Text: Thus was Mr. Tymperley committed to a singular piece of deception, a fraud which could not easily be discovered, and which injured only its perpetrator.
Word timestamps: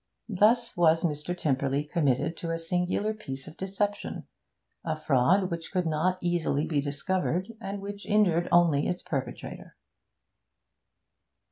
Thus 0.29 0.75
was 0.75 1.03
Mr. 1.03 1.37
Tymperley 1.37 1.83
committed 1.83 2.35
to 2.37 2.49
a 2.49 2.57
singular 2.57 3.13
piece 3.13 3.45
of 3.47 3.55
deception, 3.55 4.25
a 4.83 4.95
fraud 4.99 5.51
which 5.51 5.71
could 5.71 5.85
not 5.85 6.17
easily 6.21 6.65
be 6.65 6.81
discovered, 6.81 7.53
and 7.61 7.79
which 7.81 8.07
injured 8.07 8.49
only 8.51 8.87
its 8.87 9.03
perpetrator. 9.03 9.75